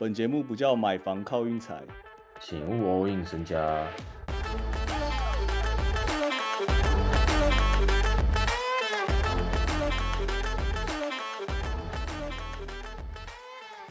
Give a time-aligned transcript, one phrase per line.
[0.00, 1.82] 本节目不叫买房靠运财，
[2.40, 3.84] 请勿 all in 身家。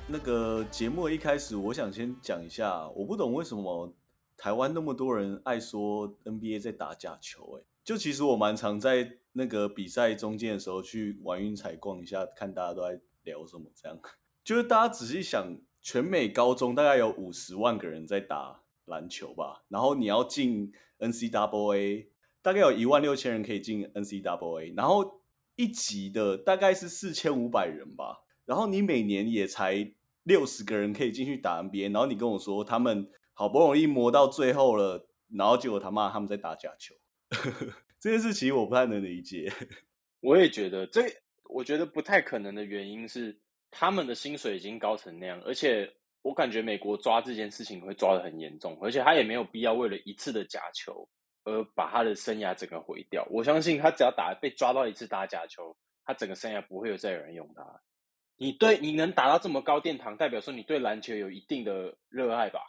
[0.07, 3.93] 那个节目一开始，我想先讲一下，我不懂为什么
[4.37, 13.99] 台湾那么多人爱说 NBA 在打假球、欸，就其实我蛮常在那个比赛中间的时候去玩运彩逛一下，看大家都在聊什么，这样。
[14.41, 15.57] 就是大家仔细想，
[15.87, 22.07] 全美高中大概有五十万个人在打篮球吧，然后你要进 NCAA，
[22.41, 25.21] 大概有一万六千人可以进 NCAA，然后
[25.55, 36.93] 一级的大概是四千五百人吧，然后你每年也才六十个人可以进去打 NBA，然后你跟我说他们好不容易磨到最后了，然后结果他妈他们在打假球，
[37.97, 39.49] 这件事其实我不太能理解。
[40.19, 41.03] 我也觉得这，
[41.45, 43.39] 我觉得不太可能的原因是
[43.71, 51.07] 他们的薪水已经高成那样，而且我感觉美国抓这件事情会抓得很严重，而且他也没有必要为了一次的假球
[51.43, 53.27] 而把他的生涯整个毁掉。
[53.29, 55.75] 我相信他只要打被抓到一次打假球，
[56.05, 57.81] 他整个生涯不会有再有人用他。
[58.35, 62.59] 你对你能打到这么高殿堂，代表说你对篮球有一定的热爱吧？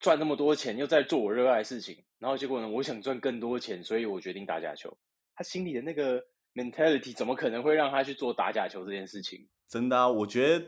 [0.00, 2.68] 赚那么多钱，又在做我热爱的事情，然后结果呢？
[2.68, 4.98] 我想赚更多钱，所以我决定打假球。
[5.34, 6.22] 他心里的那个
[6.54, 9.48] mentality 怎么可能会让他去做打假球这件事情？
[9.68, 10.66] 真的啊，我觉得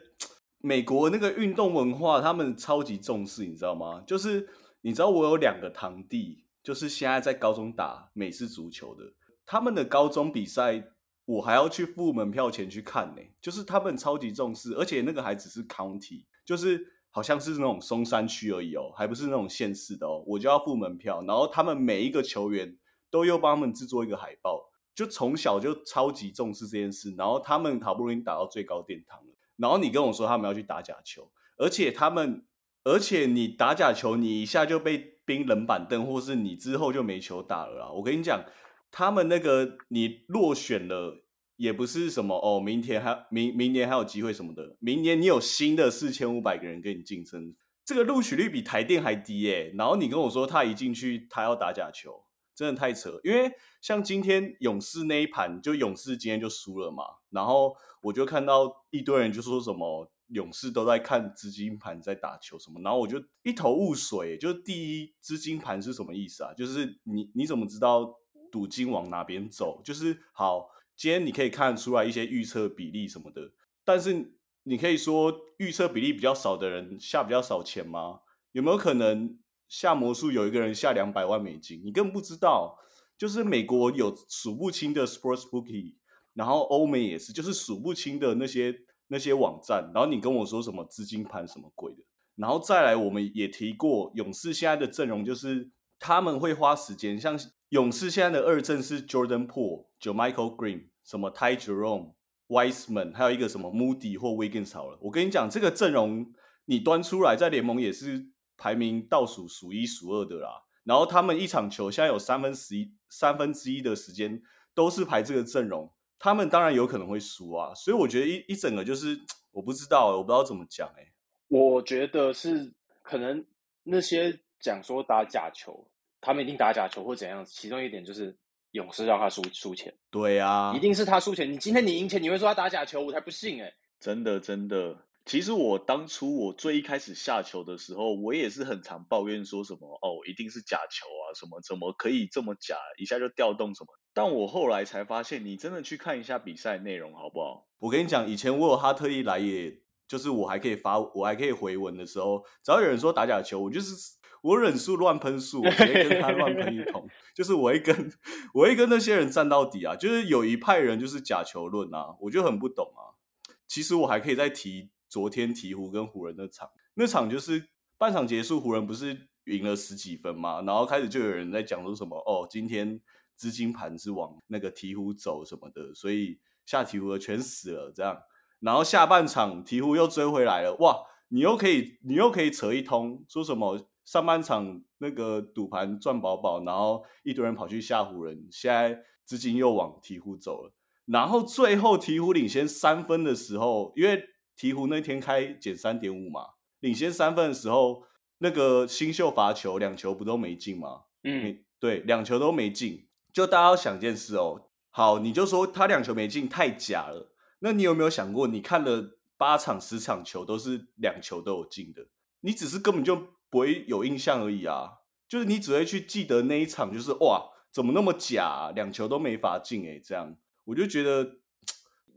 [0.59, 4.03] 美国那个运动文化，他们超级重视，你知道吗？
[4.07, 4.49] 就是
[4.81, 9.05] 你知道我有两个堂弟，就是现在在高中打美式足球的，
[9.45, 10.83] 他们的高中比赛，
[11.25, 22.77] 我还要去付门票钱去看呢、就是他们超级重视，而且那个还只是 county，就是好像是那种松山区而已哦，还不是那种县市的哦，我就要付门票，然后他们每一个球员
[23.11, 24.73] 都又帮他们制作一个海报。
[24.97, 32.47] 就从小就超级重视这件事，然后他们好不容易打到最高殿堂了，然后你跟我说他们要去打假球，而且他们，
[32.83, 37.91] 而且你打假球，你一下就被冰冷板凳，或是你之后就没球打了啦。
[37.91, 38.43] 我跟你讲，
[38.91, 41.23] 他们那个你落选了，
[41.57, 47.55] 也不是什么哦，明天还明明年还有机会什么的，明年你有新的四千五百个人跟你竞争，
[47.85, 52.26] 这个录取率比台电还低耶、然后你跟我说他一进去他要打假球。
[52.57, 53.53] 真的太扯，因为
[53.83, 66.55] 像今天勇士那一盘，就勇士今天就输了嘛，然后我就看到一堆人就说什么勇士都在看资金盘在打球什么，然后我就一头雾水，就是第一资金盘是什么意思啊？
[66.55, 68.11] 就是你你怎么知道
[68.51, 69.83] 赌金往哪边走？
[69.85, 73.53] 就是好，今天你可以看出来一些预测比例什么的，
[73.85, 78.21] 但是你可以说预测比例比较少的人下比较少钱吗？
[78.53, 79.39] 有没有可能？
[79.69, 82.79] 下魔术有一个人下两百万美金，你根本不知道。
[83.19, 85.95] 就是美国有数不清的 sports bookie，
[86.35, 89.91] 然后欧美也是，就是数不清的那些那些网站。
[89.95, 92.05] 然后你跟我说什么资金盘什么鬼的，
[92.35, 97.41] 然后再来我们也提过，勇士现在的阵容就是他们会花时间，像
[97.71, 102.13] 勇士现在的二阵是 Jordan Poole、Jermichael Green、什么 Ty Jerome、
[102.49, 104.99] Wiseman，还有一个什么 Moody 或 Wiggins 好了。
[105.01, 106.35] 我跟你讲，这个阵容
[106.67, 108.27] 你端出来在联盟也是。
[108.57, 114.41] 排名倒数数一数二的啦，然后他们一场球现在有三分十一三分之一的时间
[114.75, 119.19] 都是排这个阵容，他们当然有可能会输啊，所以我觉得一一整个就是
[119.53, 121.07] 我不知道，我不知道怎么讲哎、
[121.49, 122.73] 我觉得是
[123.03, 123.45] 可能
[123.83, 125.89] 那些讲说打假球，
[126.21, 128.37] 他们一定打假球或怎样，其中一点就是
[128.73, 131.51] 勇士让他输输钱，对啊，一定是他输钱。
[131.51, 134.97] 你今天你赢钱，你会说他打假球，我才不信哎、真的真的。
[135.27, 143.89] 其实我当初我最一开始下球的时候，我也是很常抱怨说什么哦，一定是假球啊，什么怎么可以这么假，一下就调动什么。
[144.15, 147.67] 但我后来才发现，你真的去看一下比赛内容好不好？
[147.81, 153.97] 我跟你讲，以前我有哈特利来也，就是我还可以发，我还可以回文的时候，只要有人说打假球，我就是
[154.43, 157.05] 我忍术乱喷术，我直接跟他乱喷一通，
[157.35, 158.13] 就是我会跟
[158.55, 163.19] 我会跟那些人站到底啊，就是有一派人就是假球论啊，我就很不懂啊。
[163.67, 164.91] 其实我还可以再提。
[165.09, 173.01] 昨天鹈鹕跟湖人那场，那场就是半场结束，湖人不是赢了十几分嘛，然后开始就有人在讲说什么哦，今天
[173.37, 178.19] 资金盘是往那个鹈鹕走什么的，所以下鹈鹕的全死了这样。
[178.61, 180.97] 然后下半场鹈鹕又追回来了，哇，
[181.29, 190.73] 你又可以你又可以扯一通，说什么上半场那个赌盘赚饱饱，然后一堆人跑去下湖人，现在资金又往鹈鹕走了，
[191.05, 194.25] 然后最后鹈鹕领先三分的时候，因为
[194.57, 198.05] 鹈鹕那天开减三点五嘛，领先三分的时候，
[198.39, 201.03] 那个新秀罚球两球不都没进吗？
[201.25, 203.07] 嗯，对，两球都没进。
[203.33, 207.33] 就大家要想件事哦，好，你就说他两球没进太假了。
[207.59, 212.07] 那你有没有想过，你看了八场十场球都是两球都有进的，
[212.41, 221.37] 你只是根本就不会有印象而已啊，就是你只会去记得那一场，就是哇，怎么那么假、啊，两球都没法进诶、这样我就觉得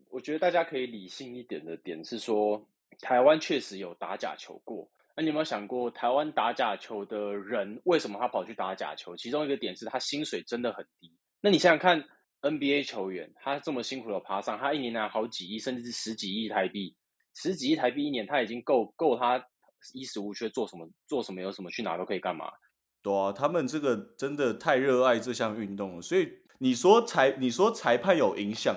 [0.10, 2.68] 我觉得大家可以理性一点的点是说，
[3.00, 4.90] 台湾确实有打假球过。
[5.16, 9.16] 那你有没有想过，台湾打假球的人为什么他跑去打假球？
[9.16, 11.14] 其中一个点是他薪水真的很低。
[11.42, 12.04] 那你想想看
[12.42, 16.96] ，NBA 球员他这么辛苦的爬上，他一年拿好几亿，甚至是十几亿台币，
[17.36, 19.46] 十几亿台币一年，他已经够够他
[19.94, 22.50] 衣食无缺，做什么做什么有什么去哪都可以干嘛。
[23.02, 26.30] 对啊，他们这个真的太热爱这项运动了，所以
[26.60, 28.76] 你说裁你说裁判有影响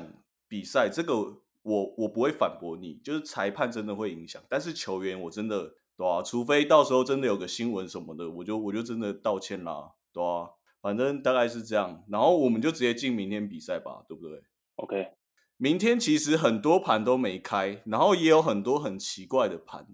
[0.52, 1.14] 比赛，这个
[1.62, 10.50] 我我不会反驳你，就是裁判真的会影响，但是球员我真的对啊，除非到时候真的有个新闻什么的，我就我就真的道歉啦，对啊，
[10.82, 14.42] 反正大概是这样，然后我们就直接进明天比赛吧，对不对
[14.74, 15.12] ？OK，
[15.56, 19.86] 明天其实很多盘都没开，然后也有很多很奇怪的盘。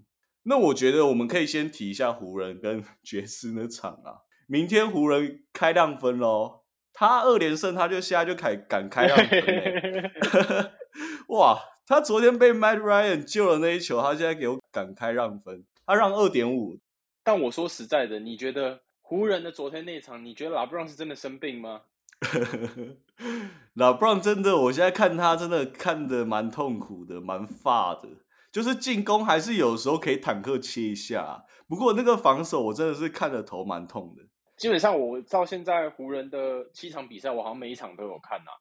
[0.43, 4.27] 那我觉得我们可以先提一下湖人跟 爵士那场啊。
[4.47, 6.63] 明天湖人开让分喽，
[6.93, 10.71] 他二连胜，他就现在就开敢开让分、欸、
[11.29, 11.59] 哇！
[11.85, 16.77] 他昨天被 Matt Ryan 救了那一球，他现在给我敢开让分，他让二点五。
[17.23, 21.81] 但我说实在的，你觉得湖人的昨天那场，你觉得拉布朗是真的生病吗？
[23.73, 28.07] 老布朗真的，我现在看他真的看的蛮痛苦的，蛮发的。
[28.51, 34.23] 就是进攻还是有时候可以坦克切一下，不过那个防守我真的是看的头蛮痛的。
[34.59, 38.51] 基本上我到现在湖人的七场比赛，我好像每一场都有看呐、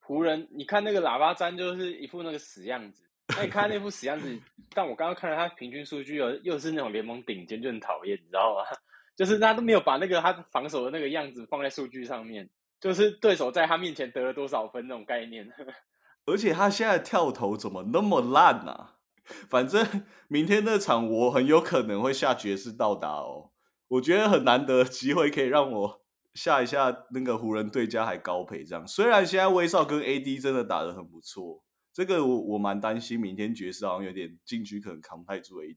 [0.00, 3.02] 湖人，你看那个喇叭詹就是一副那个死样子，
[3.34, 4.38] 那你看那副死样子，
[4.74, 8.62] 但我刚刚看了他平均数据，又又是那种联盟顶尖，就很讨厌，你知道吗？
[9.16, 12.48] 就是他都没有把那个他防守的那个样子放在数据上面，
[12.78, 15.50] 就是对手在他面前得了多少分那种概念。
[16.26, 18.96] 而且他现在跳投怎么那么烂啊？
[19.48, 23.50] 反正明天那场我很有可能会下爵士到达哦。
[23.88, 26.02] 我觉得很难得的机会可以让我
[26.34, 28.86] 下一下那个湖人对家还高赔这样。
[28.86, 35.76] 虽然现在威少跟 AD 真的打得很不错，这个我我蛮担心明天爵士好像有点禁区可能扛不太住 AD。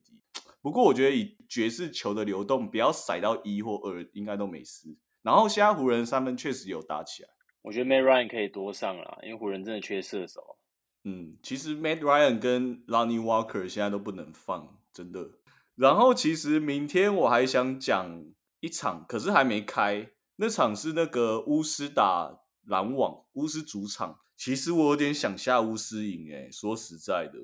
[0.61, 4.95] 不过我觉得以爵士球的流动，不要塞到一或二，应该都没事。
[5.23, 7.29] 然后现在湖人三分确实有打起来。
[7.63, 10.57] 我觉得 Mad Ryan 可以多上啦，因为湖人真的缺射手。
[11.03, 15.31] 嗯，其实 Matt Ryan 跟 Lonnie Walker 现在都不能放，真的。
[15.81, 18.23] 然后其实明天我还想讲
[18.59, 20.11] 一场，可是还没开。
[20.35, 22.37] 那场是那个巫师打
[22.67, 24.19] 篮网，巫师主场。
[24.37, 27.39] 其实我有点想下巫师赢，诶，说实在的，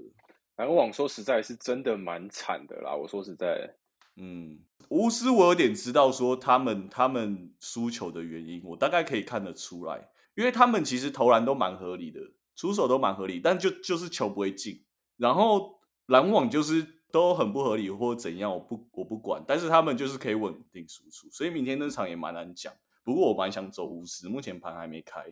[0.58, 2.96] 篮网说实在是真的蛮惨的啦。
[2.96, 3.76] 我说实在，
[4.18, 12.20] 嗯，巫师我有点知道说他们他们输球的原因，我大概可以看得出来，因为他们其实投篮都蛮合理的，
[12.56, 14.86] 出手都蛮合理，但就就是球不会进。
[15.18, 22.74] 然后篮网就是都很不合理或怎样，我不我不管，但是他们就是可以稳定输出，所以明天那场也蛮难讲。
[23.04, 25.24] 不过我蛮想走巫师，目前盘还没开。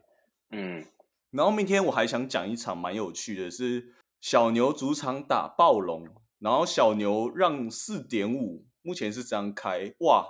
[0.51, 0.85] 嗯，
[1.31, 6.07] 然后明天我还想讲一场蛮有趣的，是小牛主场打暴龙，
[6.39, 10.25] 然后小牛让四点五，目前是这样开，哇，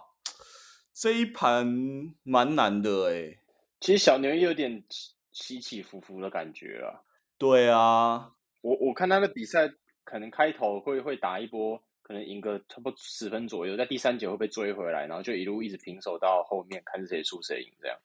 [0.91, 3.37] 这一盘蛮难的哎。
[3.79, 4.83] 其实小牛也有点
[5.31, 7.03] 起起伏伏的感觉啊。
[7.37, 8.31] 对啊，
[8.61, 9.69] 我我看他的比赛，
[10.05, 17.97] 可能开头会会打一波，可能赢个差不多十分左右，在第三节会被追回来，然后就一路一直平手到后面，看是谁输谁赢这样。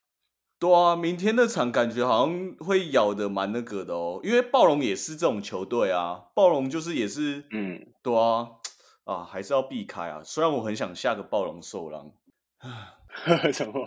[0.58, 8.48] 对啊，明天那场感觉好像会咬的蛮那个的哦，因为暴龙也是这种球队啊，暴龙就是也是，嗯，对啊，
[9.04, 10.22] 啊还是要避开啊。
[10.22, 12.12] 虽然我很想下个暴龙受狼，
[13.52, 13.86] 什么？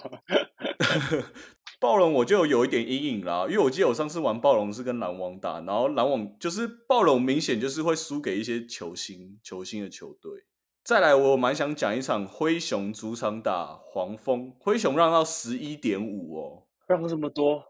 [1.84, 10.46] 暴龙我就有一点阴影啦，因为我记得我上次玩暴龙是跟篮网打，然后篮网就是暴龙明显就是会输给一些球星球星的球队。
[10.82, 16.64] 再来，我蛮想讲一场灰熊主场打黄蜂，灰熊让到十一点五哦。
[16.88, 17.62] 让这么多？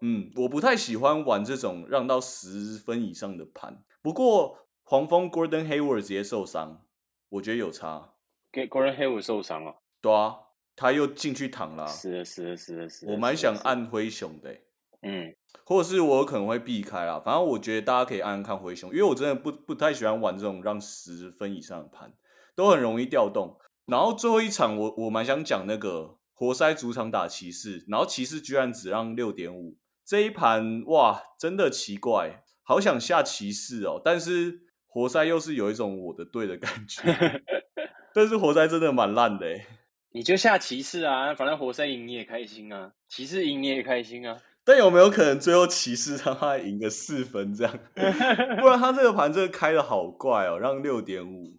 [0.00, 3.84] 嗯，我不太喜欢玩这种让到十分以上的盘。
[4.00, 6.86] 不过黄蜂 Gordon Hayward 直接受伤，
[7.28, 8.14] 我觉得有差。
[8.50, 9.74] 给 Gordon Hayward 受伤了。
[10.00, 10.36] 对啊，
[10.78, 13.12] 他又进去躺了啊、是的，是的，是的，是的。
[13.12, 13.52] 我蛮想。
[13.64, 14.62] 按灰熊的欸、
[15.02, 17.20] 嗯，或者是我可能会避开啦。
[17.24, 22.12] 反正我觉得大家可以按按看灰熊，因为我真的不不太喜欢玩这种让十分以上的盘，
[22.54, 23.58] 都很容易调动。
[23.86, 37.42] 然后最后一场我我蛮想讲那个活塞主场打骑士，然后骑士居然只让六点五，这一盘哇真的奇怪，好想下骑士哦，但是活塞又是有一种我的队的感觉，
[38.14, 39.66] 但是活塞真的蛮烂的欸
[40.10, 44.36] 你就下骑士啊，反正活塞赢你也开心啊，骑士赢你也开心啊。
[44.64, 47.78] 但有没有可能最后骑士让他赢个四分这样？
[48.60, 51.58] 不然他这个盘真的开的好怪哦，让六点五。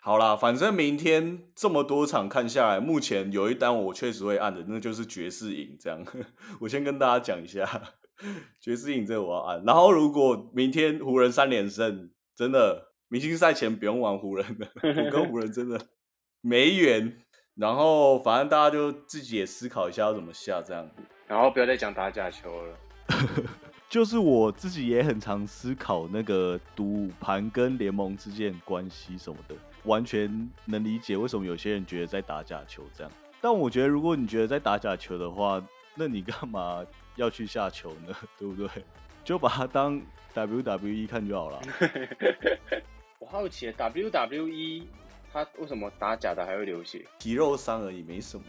[0.00, 6.04] 好啦，反正明天这么多场看下来，目前有一单我确实会按的，那就是爵士赢这样。
[6.60, 7.68] 我先跟大家讲一下，
[8.60, 9.62] 爵士赢这个我要按。
[9.64, 15.78] 然后如果明天湖人三连胜，真的明星赛前不用玩湖人了，我跟湖人真的
[16.40, 17.18] 没缘。
[17.60, 20.88] 然后反正大家就自己也思考一下要怎么下这样。
[21.26, 22.76] 然后不要再讲打假球了。
[23.86, 29.54] 就是我自己也很常思考那个赌盘跟联盟之间的关系什么的。
[29.84, 33.12] 完全能理解为什么有些人觉得在打假球这样，
[33.42, 35.62] 但我觉得如果你觉得在打假球的话，
[35.94, 36.82] 那你干嘛
[37.16, 38.16] 要去下球呢？
[38.38, 38.68] 对不对？
[39.22, 40.00] 就把它当
[40.34, 41.60] WWE 看就好了。
[43.20, 44.84] 我好奇 WWE
[45.32, 47.04] 他为什么打假的还会流血？
[47.18, 48.44] 皮肉伤而已，没什么。